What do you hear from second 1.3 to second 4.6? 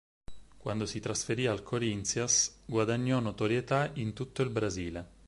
al Corinthians guadagnò notorietà in tutto il